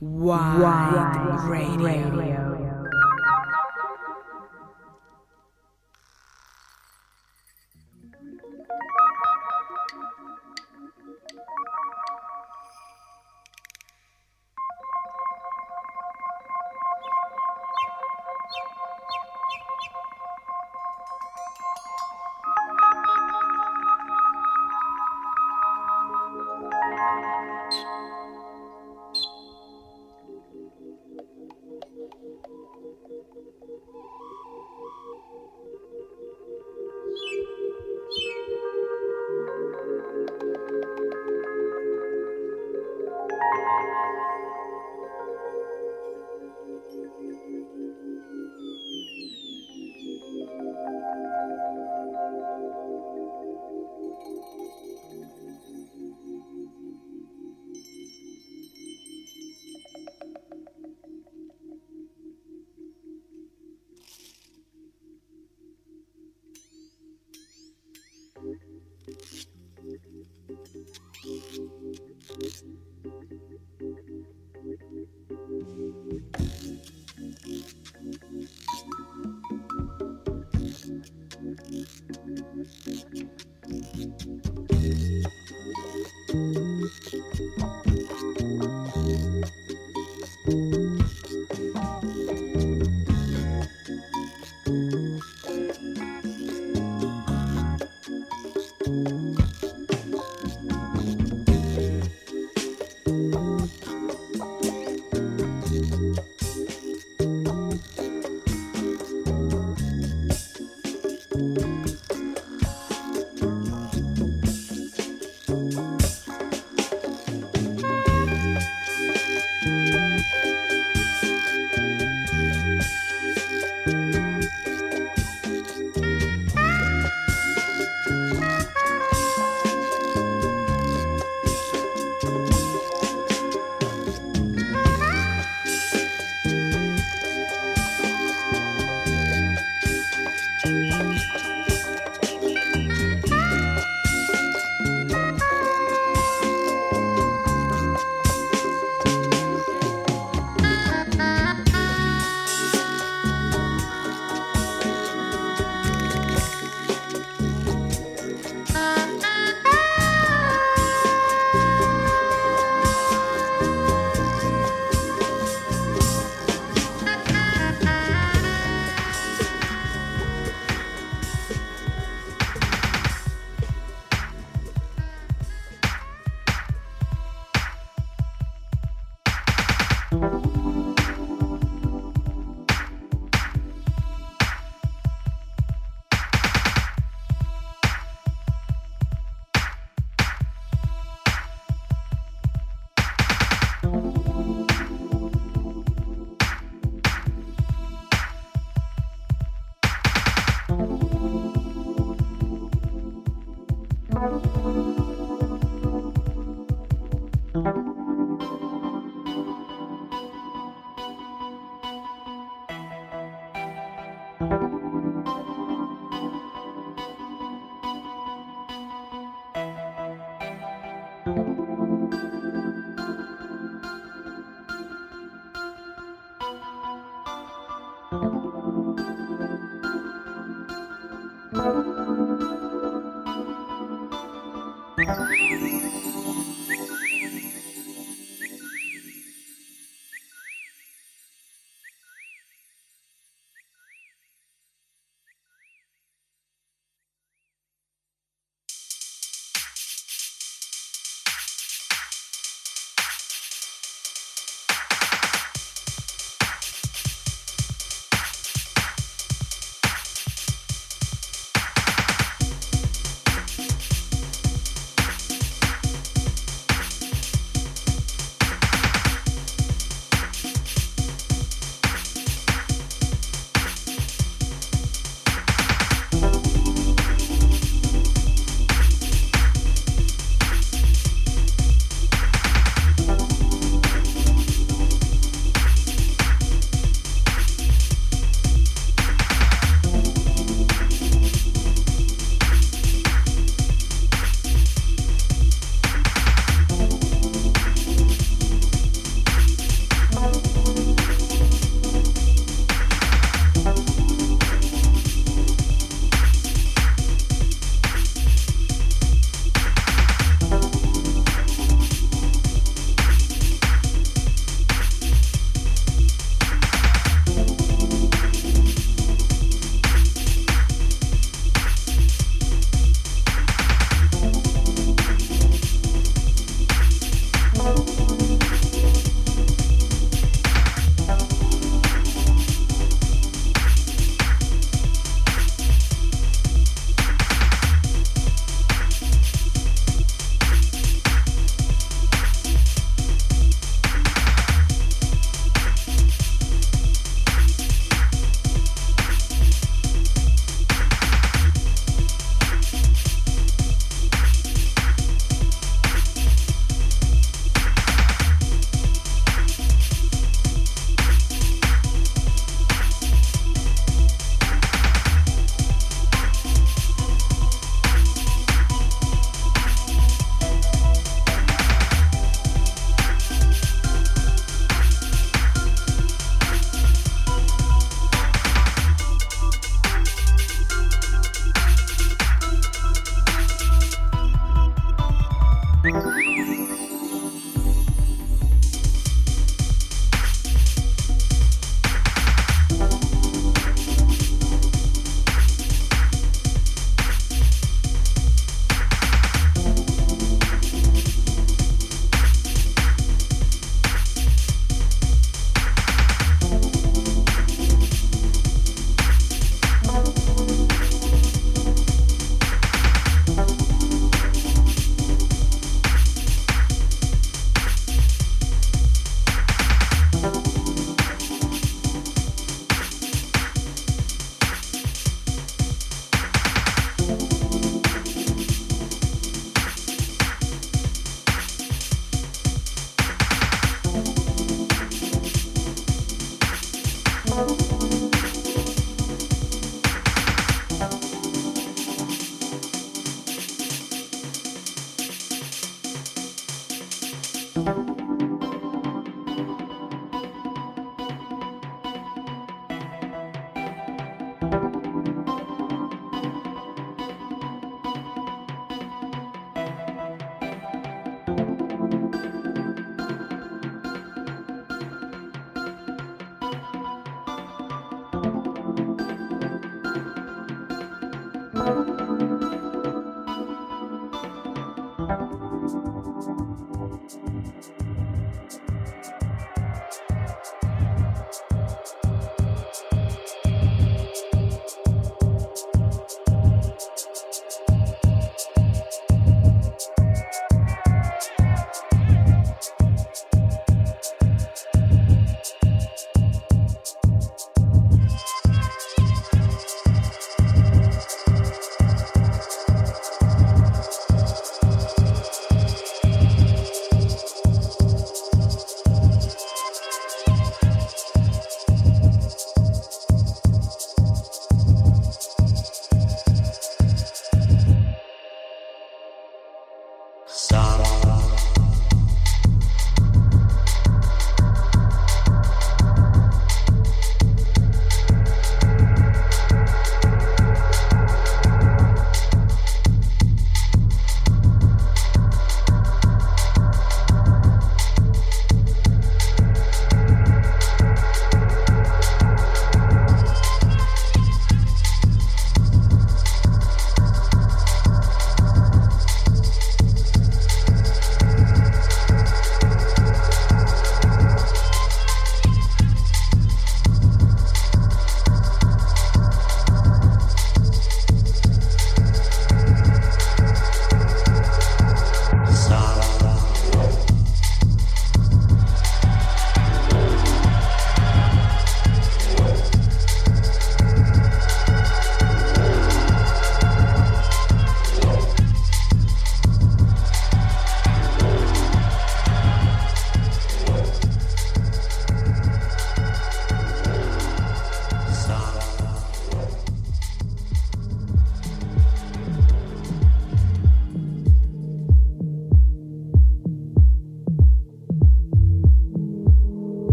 [0.00, 0.30] Wide,
[1.48, 2.38] radio.
[2.38, 2.47] Ein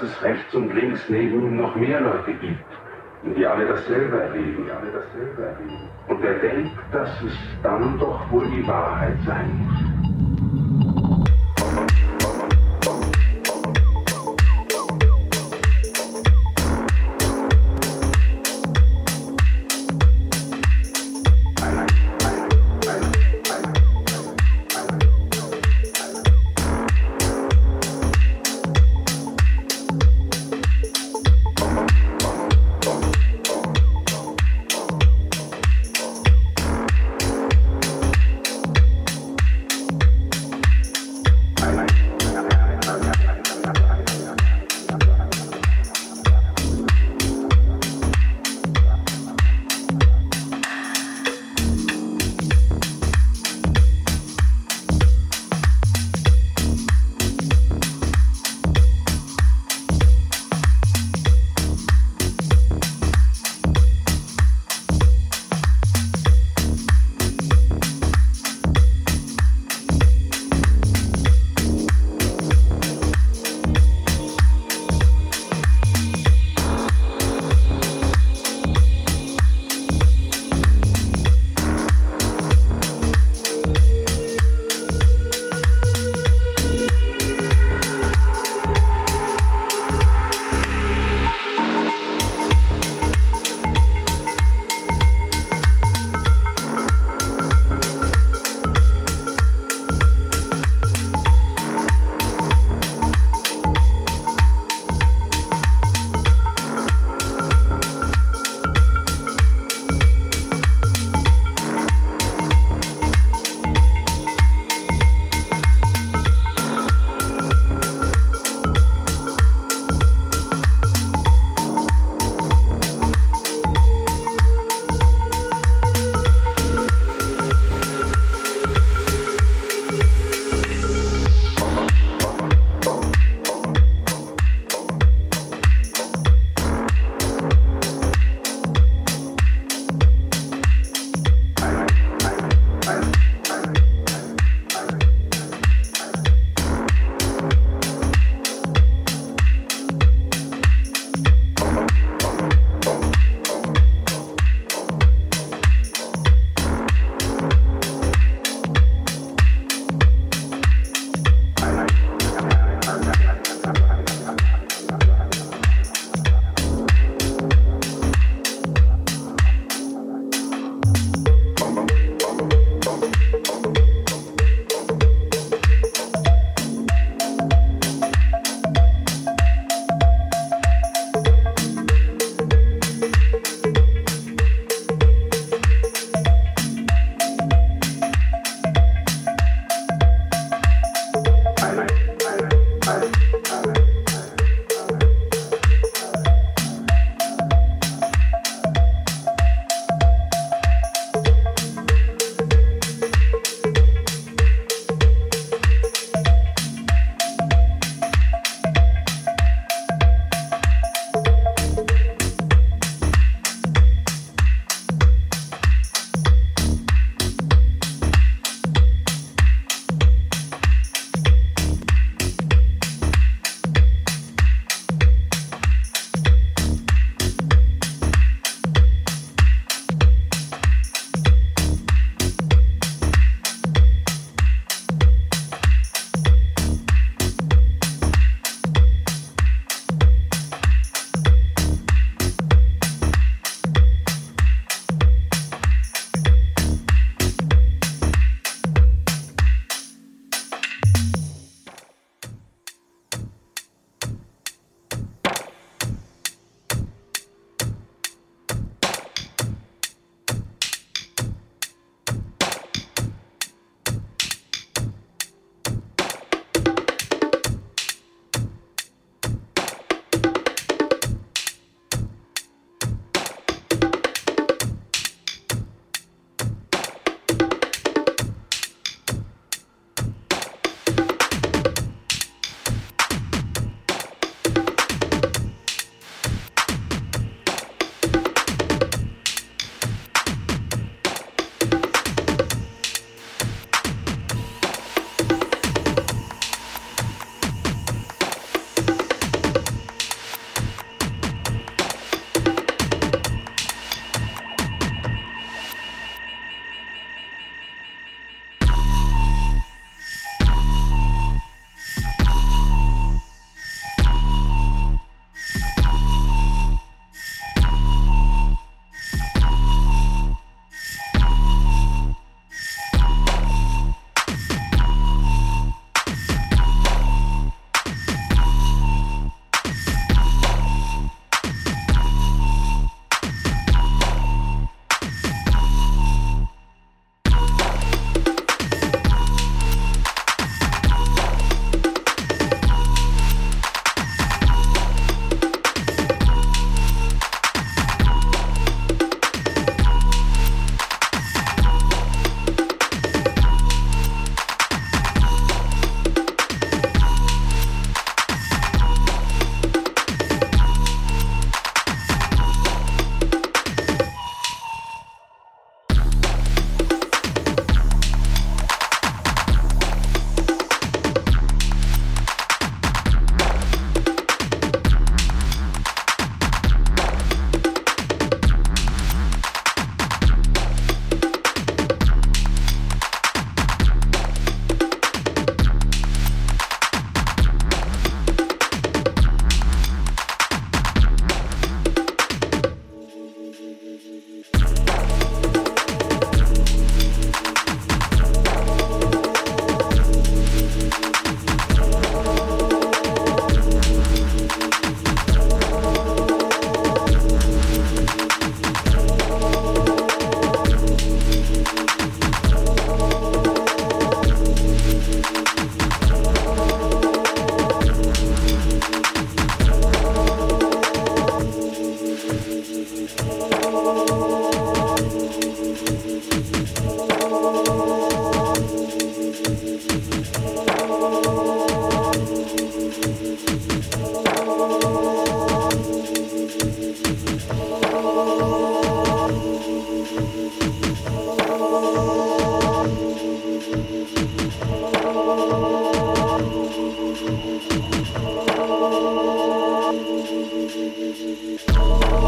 [0.00, 2.64] dass es rechts und links neben ihm noch mehr Leute gibt,
[3.36, 4.70] die alle dasselbe erleben.
[6.08, 9.99] Und er denkt, dass es dann doch wohl die Wahrheit sein muss.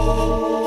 [0.05, 0.62] Senhor.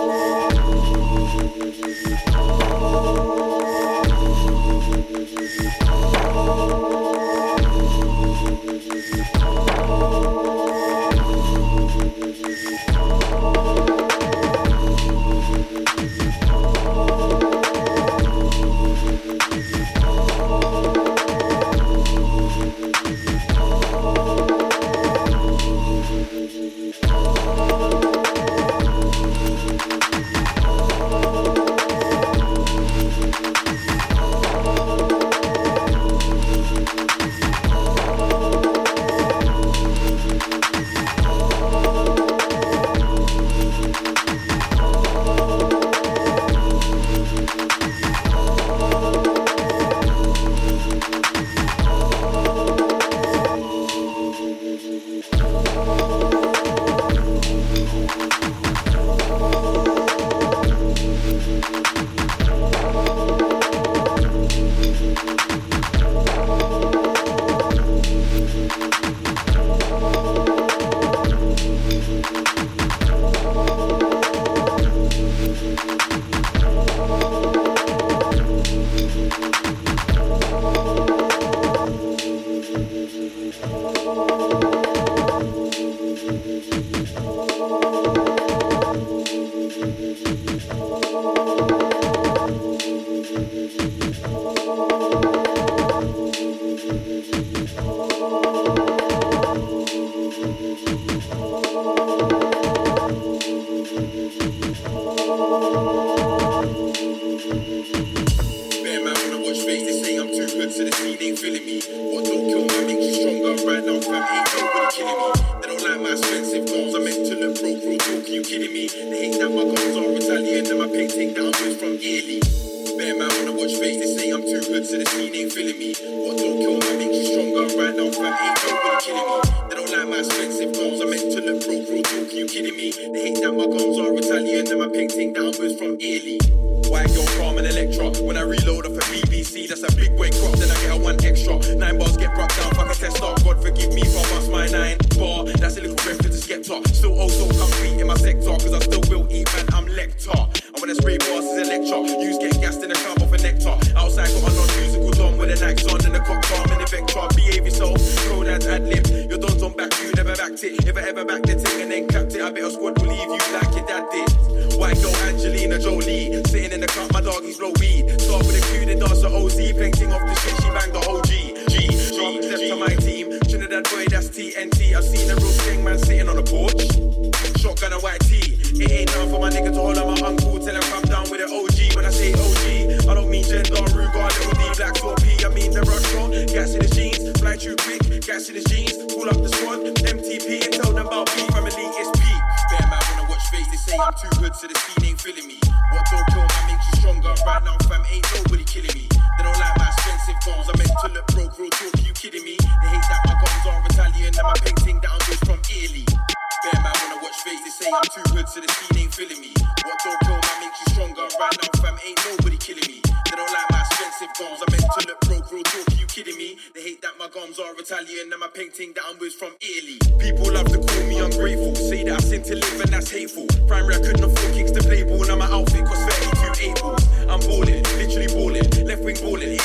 [204.45, 206.05] My painting that I'm with from Italy.
[206.05, 209.41] Bear man wanna watch face, they say I'm too hood, so the scene ain't feeling
[209.41, 209.53] me.
[209.57, 211.25] What don't kill man makes you stronger.
[211.41, 213.01] Right now, fam, ain't nobody killing me.
[213.01, 214.61] They don't like my expensive gums.
[214.61, 215.89] I meant to look broke, real talk.
[215.97, 216.61] You kidding me?
[216.77, 219.97] They hate that my gums are Italian and my painting that I'm with from Italy.
[220.21, 223.49] People love to call me ungrateful, say that I sin to live and that's hateful.
[223.65, 225.25] Primary, I couldn't afford kicks to play ball.
[225.25, 226.77] Now my outfit cost 32 eight.
[227.25, 229.57] I'm balling, literally balling, left wing balling.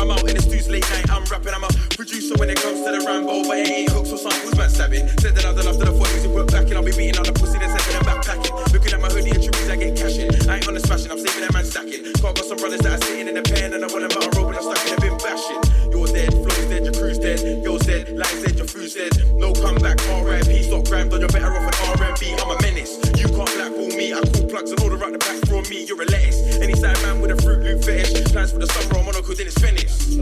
[0.00, 2.80] I'm out in the stu's late night, I'm rapping, I'm a producer when it comes
[2.80, 5.04] to the Rambo, but it ain't hooks or samples, man, stabbing.
[5.20, 7.28] Said that I've done after the 40s and work back, and I'll be beating on
[7.28, 8.48] the pussy that's heading back packing.
[8.72, 10.32] Looking at my hoodie and trippies, I get cashing.
[10.48, 12.00] I ain't on the smashing, I'm saving that man stacking.
[12.00, 14.24] Can't got some brothers that are sitting in the pen, and I want them out
[14.24, 15.60] of rope, and I'm stuck in a bin bashing.
[15.92, 19.12] You're dead, flow's dead, your crew's dead, you're dead, lies dead, your food's dead.
[19.36, 22.22] No comeback, RIP, stop grind, on you're better off an RMB.
[22.40, 22.96] I'm a menace.
[23.20, 26.00] You can't blackball me, I call plugs and order out the back from me, you're
[26.00, 26.40] a lettuce.
[26.56, 29.46] Any side man with a fruit loop fetish plans for the summer, I'm Monaco, then
[29.46, 30.16] it's Venice.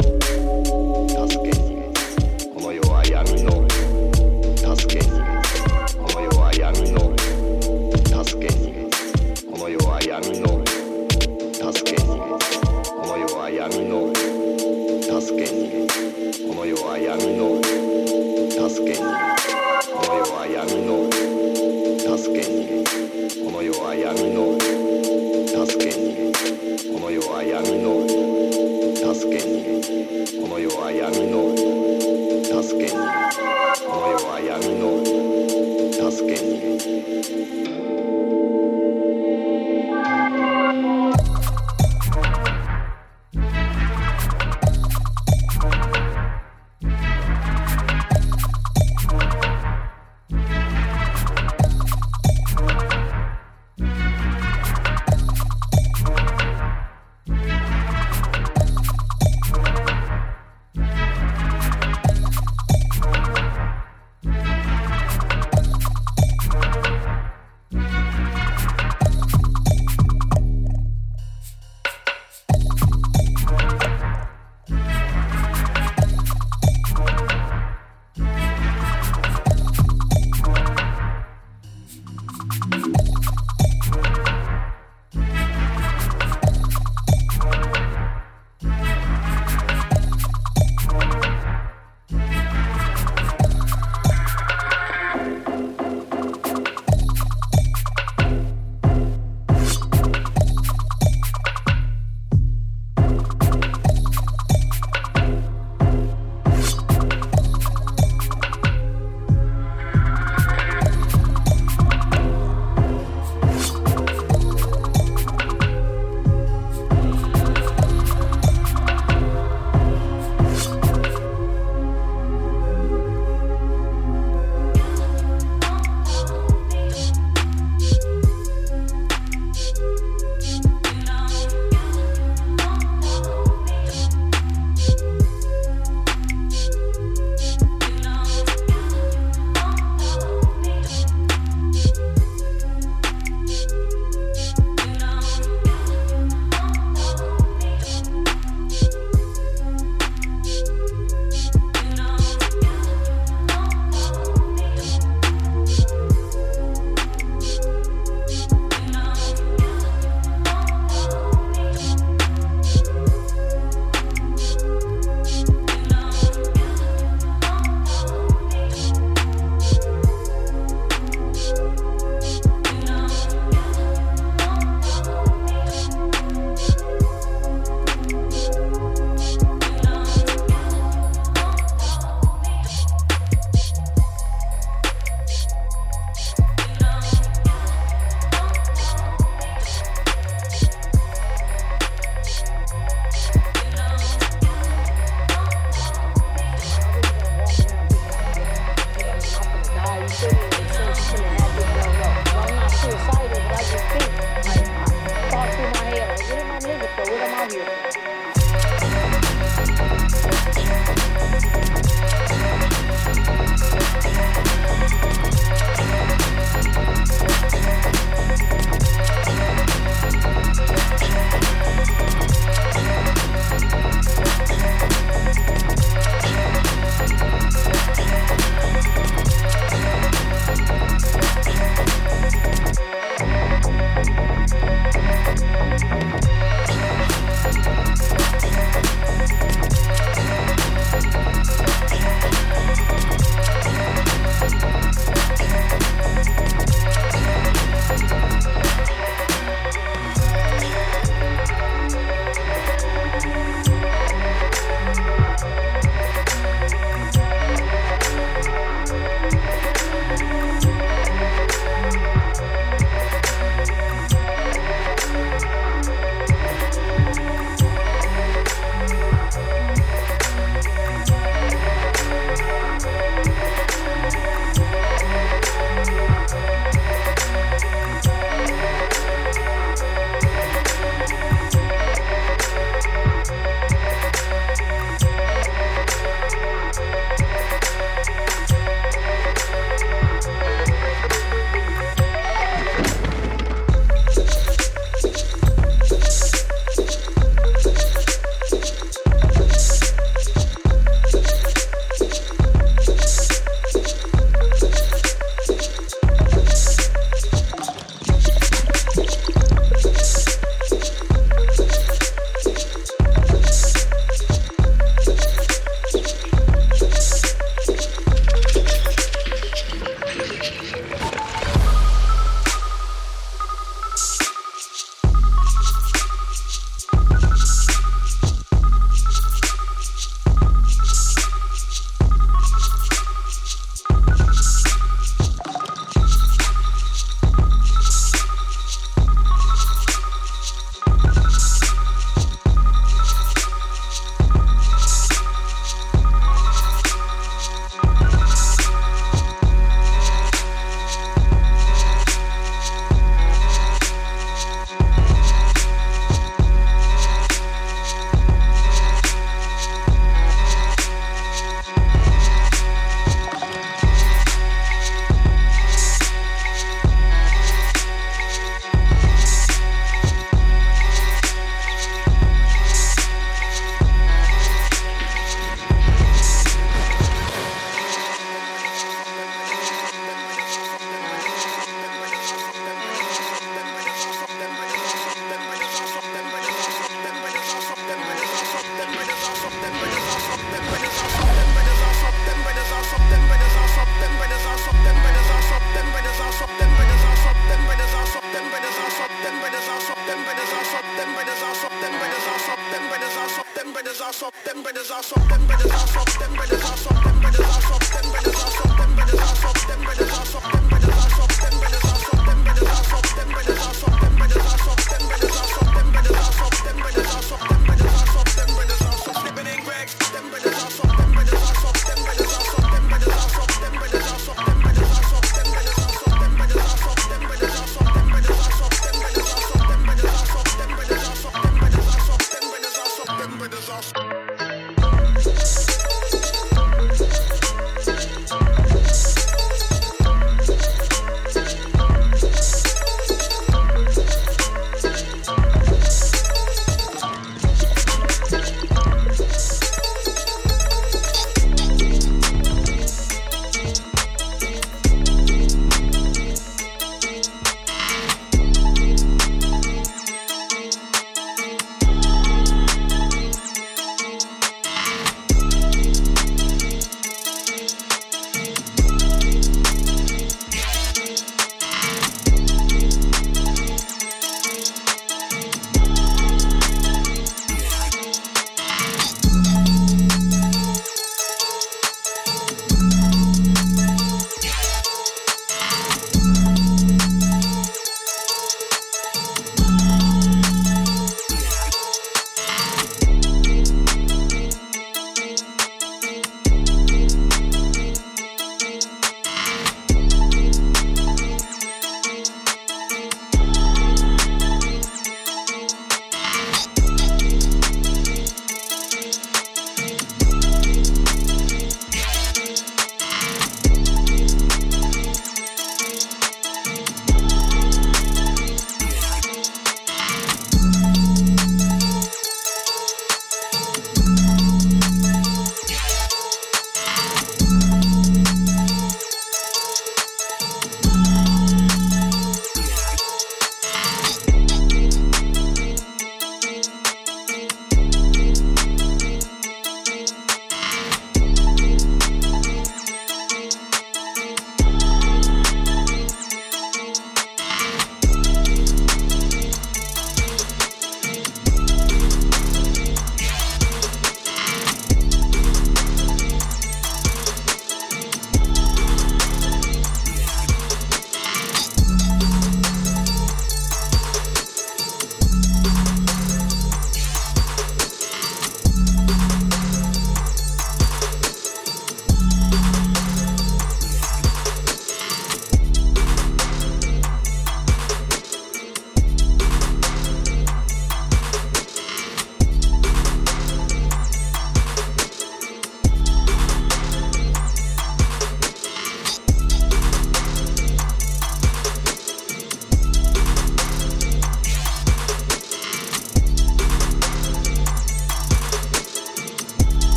[1.13, 1.53] Sasuke,
[2.57, 3.67] omoyo wa yami no.
[4.57, 5.01] Sasuke,
[5.99, 7.17] omoyo wa yami no.
[8.11, 8.49] Sasuke,
[9.53, 10.01] omoyo wa
[10.41, 10.59] no.
[29.19, 29.83] 助けに。
[30.41, 31.51] この世は闇の
[32.63, 32.93] 助けに。
[32.93, 36.78] この世は闇の助けに。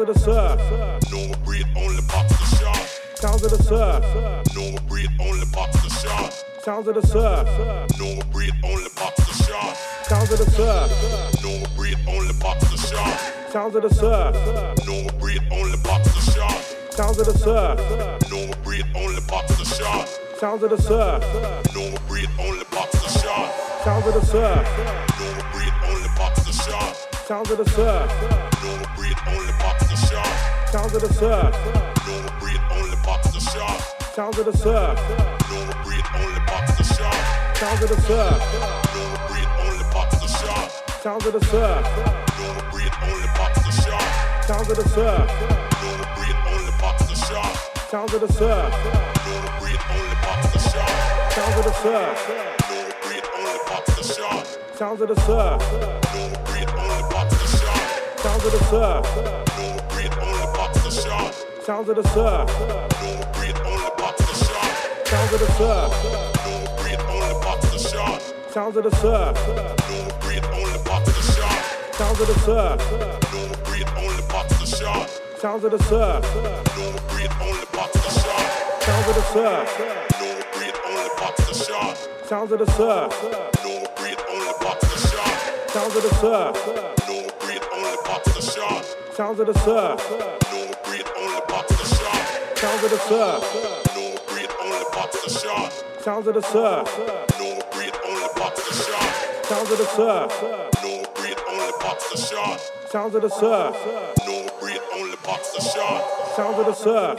[0.00, 1.12] Sounds of the surf.
[1.12, 2.88] No breed, only box the shark.
[3.16, 4.02] Sounds of the surf.
[4.56, 6.32] No breed, only box the shark.
[6.62, 7.46] Sounds of the surf.
[7.98, 9.76] No breed, only box the shark.
[10.06, 10.90] Sounds of the surf.
[11.44, 13.52] No breed, only box the shark.
[13.52, 14.34] Sounds of the surf.
[14.86, 16.62] No breed, only box the shark.
[16.96, 17.78] Sounds of the surf.
[18.32, 20.08] No breed, only box the shark.
[20.38, 21.22] Sounds of the surf.
[21.76, 23.52] No breed, only box the shark.
[23.84, 24.64] Sounds of the surf.
[25.20, 26.96] No breed, only box the shark.
[27.26, 28.59] Sounds of the surf.
[30.70, 31.52] Sounds of the surf.
[32.06, 33.80] No breed, only box the shark.
[34.14, 34.96] Sounds of the surf.
[35.50, 37.56] No breed, only box the shark.
[37.56, 38.38] Sounds of the surf.
[38.94, 40.70] No breed, only box the shark.
[41.02, 41.84] Sounds of the surf.
[42.38, 44.44] No breed, only box the shark.
[44.46, 45.26] Sounds of the surf.
[45.82, 47.56] No breed, only box the shark.
[47.90, 48.70] Sounds of the surf.
[49.26, 51.32] No breed, only box the shark.
[51.32, 52.14] Sounds of the surf.
[52.30, 54.46] No breed, only box the shark.
[54.78, 55.60] Sounds of the surf.
[56.14, 57.98] No breed, only box the shark.
[58.14, 59.04] Sounds of the surf.
[59.16, 60.59] No breed, only box the shark.
[60.90, 62.50] Sounds of the surf.
[62.58, 65.06] No breed, only box the shark.
[65.06, 65.92] Sounds of the surf.
[66.44, 68.20] No breed, only box the shark.
[68.50, 69.36] Sounds of the surf.
[69.46, 71.94] No breed, only box the shark.
[71.94, 72.80] Sounds of the surf.
[73.30, 75.08] No breed, only box the shark.
[75.38, 76.24] Sounds of the surf.
[76.34, 78.82] No breed, only box the shark.
[78.82, 79.78] Sounds of the surf.
[79.78, 81.96] No breed, only box the shark.
[82.26, 83.22] Sounds of the surf.
[83.22, 85.70] No breed, only box the shark.
[85.70, 86.66] Sounds of the surf.
[87.06, 88.84] No breed, only box the shark.
[89.14, 90.39] Sounds of the surf.
[92.60, 93.42] Sounds of the surf.
[93.96, 95.72] No breed, only box the shark.
[96.02, 96.98] Sounds of the surf.
[97.38, 99.46] No breed, only box the shark.
[99.46, 100.42] Sounds of the surf.
[100.82, 102.60] No breed, only box the shark.
[102.90, 103.74] Sounds of the surf.
[104.26, 106.04] No breed, only box the shark.
[106.36, 107.18] Sounds of the surf.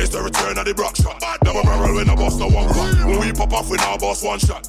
[0.00, 1.20] It's the return of the block shot.
[1.42, 3.04] Double barrel when I bust no one cut.
[3.04, 4.66] When we pop off, we now bust one shot.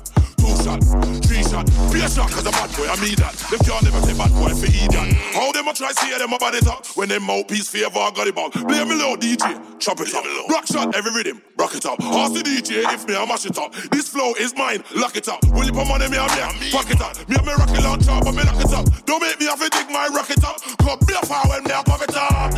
[0.69, 0.85] Shot,
[1.25, 3.33] three shot, be a shot, cause a bad boy, I mean that.
[3.49, 5.17] Them can't never say bad boy for idiot.
[5.33, 8.35] How them a try see them about it up when them mouthpiece favor got it
[8.37, 8.53] back.
[8.53, 10.21] Play me low, DJ, chop it up.
[10.45, 11.97] Rock shot, every rhythm, rock it up.
[11.97, 13.73] Ask the DJ if me, I mash it up.
[13.89, 15.41] This flow is mine, lock it up.
[15.49, 16.29] Will you put money, me, I
[16.61, 17.17] me, fuck it up.
[17.25, 18.85] Me, I me rocket launcher, but me lock it up.
[19.09, 20.61] Don't make me have to dig my rocket up.
[20.85, 22.53] Cause be a fire when me, I pop it up.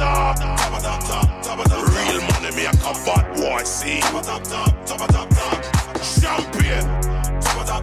[1.95, 4.03] Real money, me, I come bad boy, see.
[6.19, 7.00] Champion.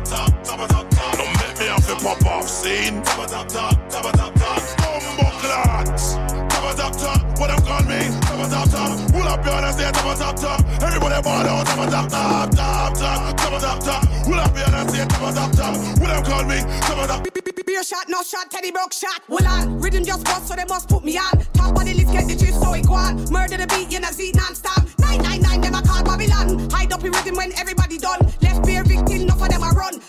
[0.04, 1.16] Top, top, top, top, top.
[1.16, 3.02] Don't make me have to pop off scene.
[3.02, 4.60] Top, top, top, top, top, top.
[4.78, 6.14] Bumbo clots.
[6.14, 7.38] Top, top, top.
[7.38, 8.00] What them call me?
[8.22, 9.12] Top, top, top.
[9.12, 9.92] Pull up your hands there.
[9.92, 10.60] Top, top, top.
[10.82, 11.66] Everybody ball out.
[11.66, 13.36] Top, top, top, top, top.
[13.36, 14.02] Top, top, top.
[14.24, 15.06] Pull up your hands there.
[15.06, 15.76] Top, top, top.
[16.00, 16.60] What them call me?
[16.82, 17.28] Top, top.
[17.68, 19.20] Beer shot, no shot, Teddy broke shot.
[19.28, 21.36] Hold on, rhythm just bust, so they must put me on.
[21.52, 23.30] Top of the list, get the gist, so it go on.
[23.30, 24.88] Murder the beat, you know, see non-stop.
[24.98, 26.70] 999, them a call Babylon.
[26.70, 27.77] Hide up in rhythm when everybody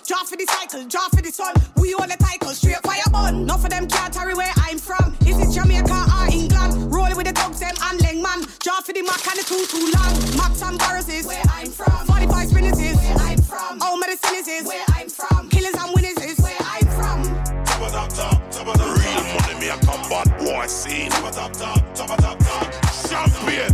[0.09, 1.53] Draw for the cycle, draw for the sun.
[1.77, 3.45] We all the title, straight fire bun.
[3.45, 5.13] Enough of them can't carry where I'm from.
[5.21, 6.89] Is it Jamaica or England?
[6.89, 8.41] Rolling with the dogs, them and Leng man.
[8.57, 10.09] Draw for the Mac and the too too long.
[10.33, 11.93] Max and Barris is where I'm from.
[12.09, 13.77] 45 spinners is where I'm from.
[13.85, 15.47] All medicine is where I'm from.
[15.53, 17.21] Killers and winners is where I'm from.
[17.69, 18.97] Top, top, top, top, top.
[18.97, 21.13] Real money, me, I come bad boy, scene.
[21.13, 22.65] Top, top, top, top, top, top.
[23.05, 23.69] Champion.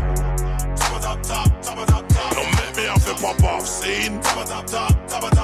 [0.75, 2.35] Top, top, top, top, top, top.
[2.35, 4.19] Don't make me have to pop off scene.
[4.19, 5.34] Top, top, top, top, top, top.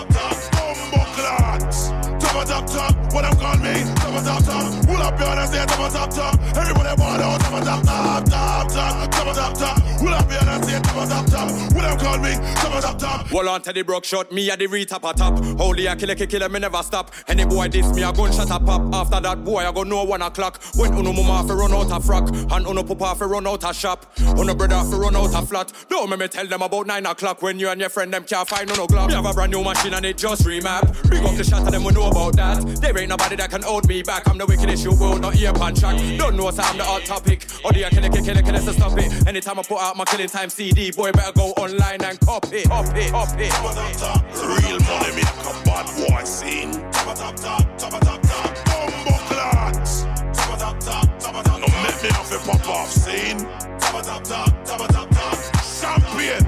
[5.12, 5.70] top, you understand?
[5.70, 6.58] Top on top, top.
[6.58, 10.02] Everybody want out, top on top, top, top, top, top top, top.
[10.02, 10.84] Will I be understand?
[10.86, 11.71] Top top, top.
[11.82, 12.34] What them call me?
[12.56, 13.28] Top, top, top.
[13.30, 15.44] Hold on to the broke shot, me a the retap a top.
[15.60, 17.12] Holy a killer, killer, me never stop.
[17.28, 18.94] Any boy diss me, a gun shot a pop.
[18.94, 20.62] After that boy, I go know one o'clock.
[20.76, 23.74] When uno mama fi run out a frock, and uno papa fi run out a
[23.74, 24.14] shop.
[24.20, 25.74] Uno brother fi run out a flat.
[25.90, 28.48] Don't make me tell them about nine o'clock when you and your friend them can't
[28.48, 29.08] find no glock.
[29.08, 31.10] Me have a brand new machine and it just remap.
[31.10, 32.64] Big up the shot of them, we know about that.
[32.80, 34.30] There ain't nobody that can hold me back.
[34.30, 35.98] I'm the wickedest you will not ear punch track.
[36.20, 37.48] Don't know so I'm the hot topic.
[37.66, 39.28] Or the killer, killer, killer, killer, so stop it.
[39.28, 43.10] Anytime I put out my killing time CD, boy better go online and copy, copy,
[43.10, 43.48] copy.
[43.48, 44.36] Top, top, top.
[44.36, 46.72] Real money, I come bad boy, scene.
[46.92, 48.66] Top, top, top, top, top, top.
[48.66, 50.04] Bumbo clots.
[50.34, 53.40] Top, top, top, top, top, Don't make me have to pop off scene.
[53.80, 55.38] Top, top, top, top, top, top.
[55.80, 56.44] Champion.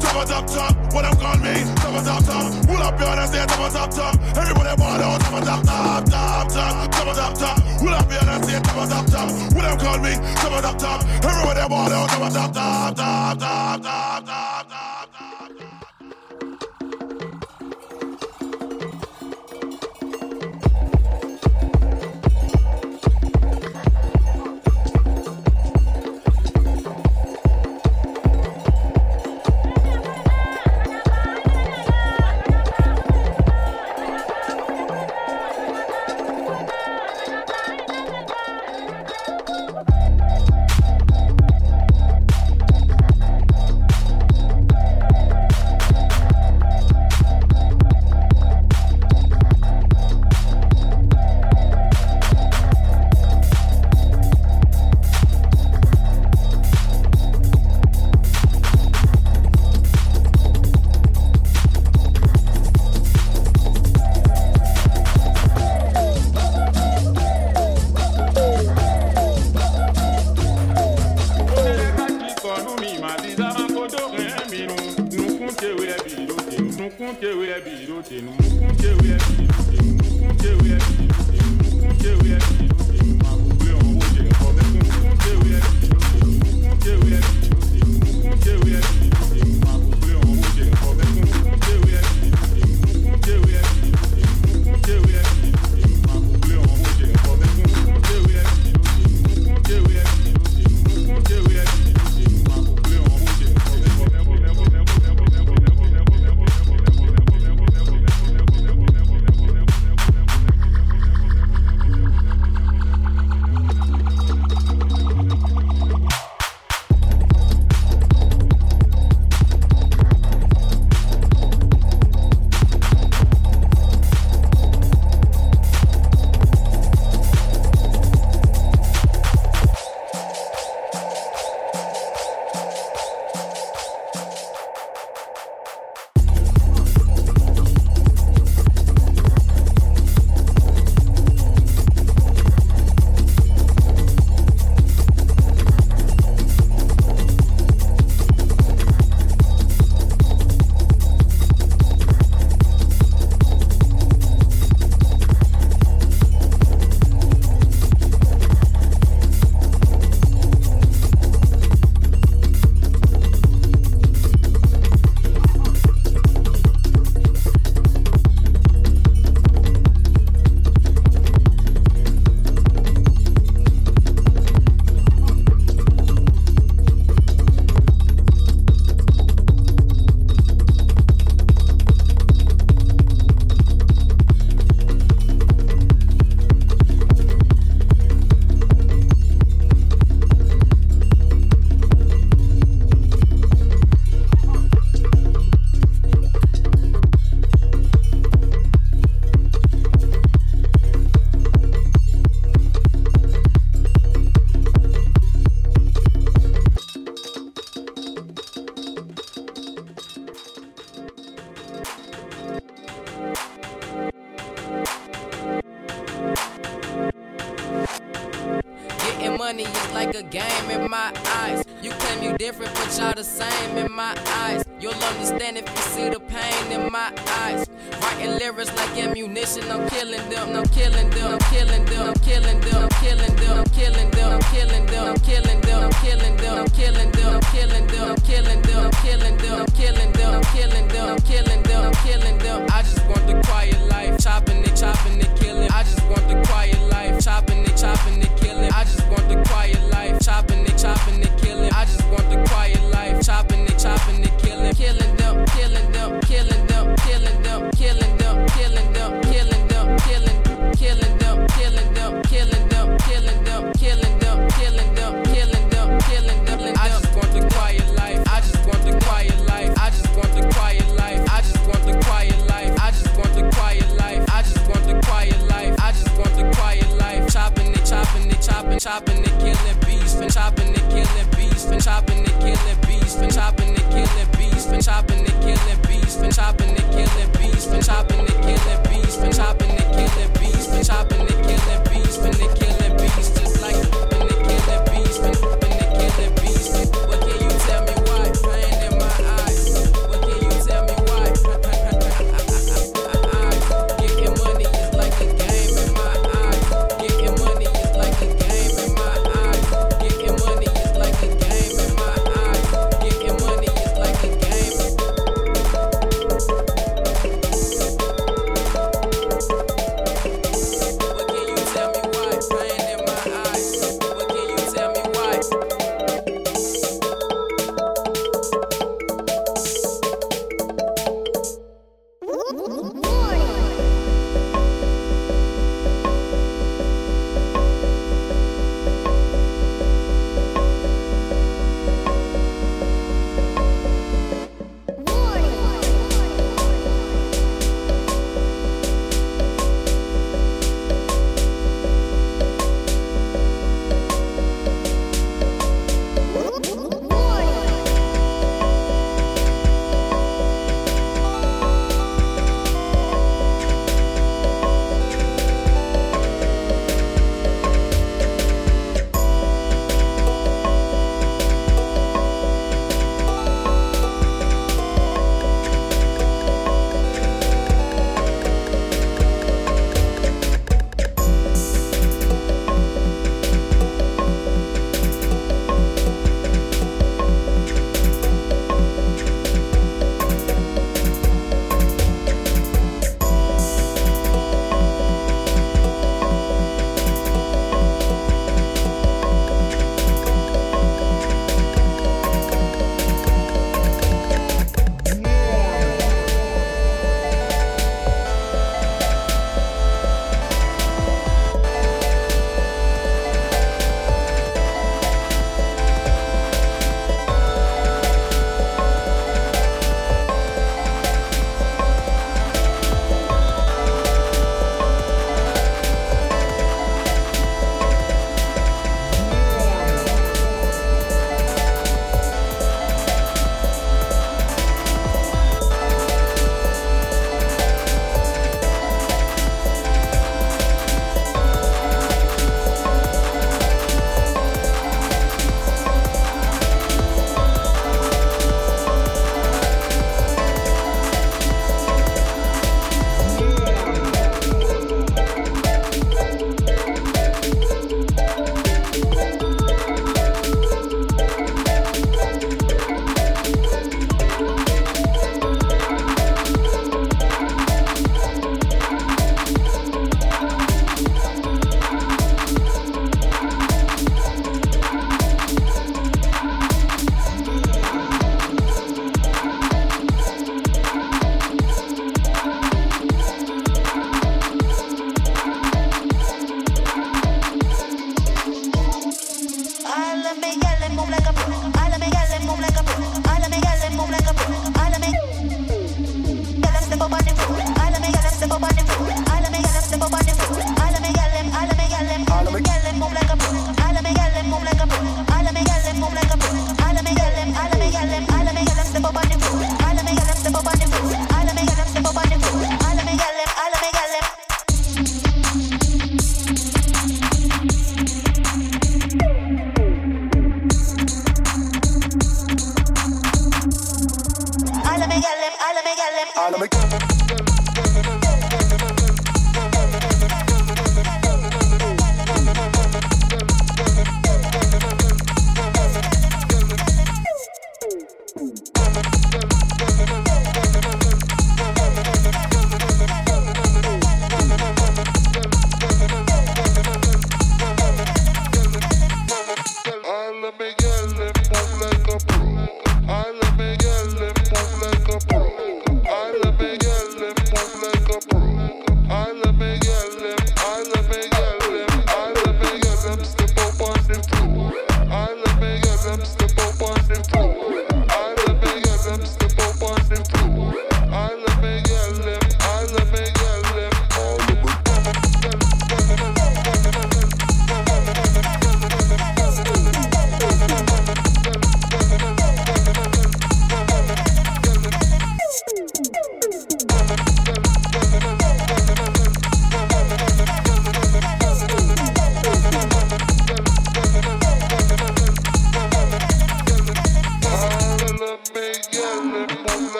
[0.00, 0.94] Top, top, top.
[0.94, 1.54] What them call me?
[1.76, 2.66] Top, top, top.
[2.66, 3.46] Pull up your hands there.
[3.46, 4.14] Top, top, top.
[4.36, 5.20] Everybody ball out.
[5.20, 6.90] Top, top, top, top, top.
[6.90, 7.69] Top, top, top.
[7.80, 8.60] Pull up your hands there.
[8.60, 9.30] Top, top, top.
[9.54, 10.12] What them call me?
[10.36, 11.00] Top, top, top.
[11.24, 12.10] Everybody ball out.
[12.10, 14.49] Top, top, top, top, top, top, top, top,